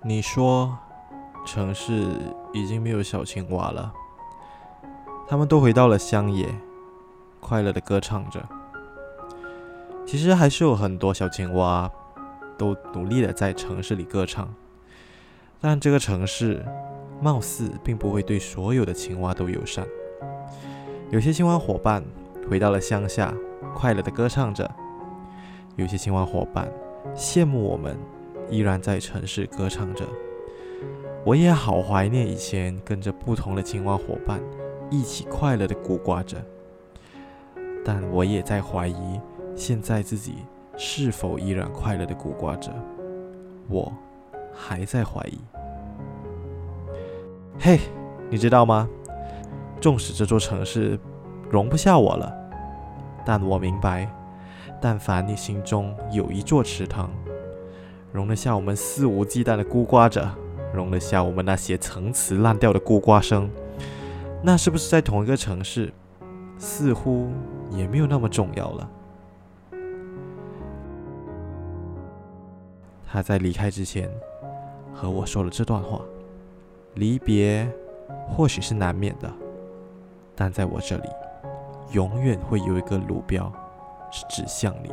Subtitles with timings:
[0.00, 0.78] 你说，
[1.44, 2.06] 城市
[2.52, 3.92] 已经没有小青蛙了，
[5.26, 6.48] 他们都回到了乡野，
[7.40, 8.40] 快乐的歌唱着。
[10.06, 11.90] 其实还是有很多小青蛙，
[12.56, 14.48] 都努力的在城市里歌唱，
[15.60, 16.64] 但这个城市
[17.20, 19.84] 貌似并不会对所有的青蛙都友善。
[21.10, 22.04] 有些青蛙伙伴
[22.48, 23.34] 回到了乡下，
[23.74, 24.64] 快乐的歌唱着；
[25.74, 26.70] 有些青蛙伙伴
[27.16, 27.98] 羡慕我们，
[28.50, 30.04] 依然在城市歌唱着。
[31.24, 34.40] 我也好怀念以前跟着不同的青蛙伙伴
[34.90, 36.36] 一起快乐的咕呱着，
[37.84, 39.20] 但我也在怀疑。
[39.54, 40.36] 现在自己
[40.76, 42.72] 是否依然快乐的咕呱着？
[43.68, 43.92] 我
[44.54, 45.38] 还在怀疑。
[47.58, 47.80] 嘿，
[48.30, 48.88] 你知道吗？
[49.80, 50.98] 纵使这座城市
[51.50, 52.32] 容不下我了，
[53.26, 54.08] 但我明白，
[54.80, 57.10] 但凡你心中有一座池塘，
[58.12, 60.28] 容得下我们肆无忌惮的孤呱着，
[60.72, 63.50] 容得下我们那些陈词滥调的孤呱声，
[64.42, 65.92] 那是不是在同一个城市，
[66.58, 67.28] 似乎
[67.70, 68.90] 也没有那么重要了？
[73.10, 74.10] 他在离开之前
[74.92, 76.00] 和我说了这段话。
[76.94, 77.70] 离别
[78.26, 79.32] 或许是难免的，
[80.34, 81.08] 但在我这里，
[81.92, 83.52] 永远会有一个路标
[84.10, 84.92] 是指向你。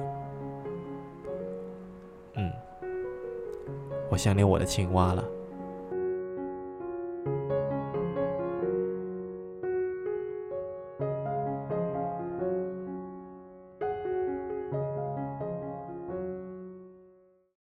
[2.36, 2.52] 嗯，
[4.18, 5.24] 想念我的青蛙了。